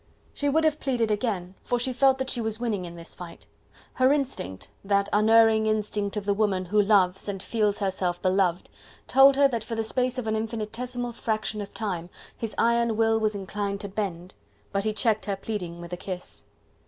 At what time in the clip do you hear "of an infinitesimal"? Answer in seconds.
10.17-11.13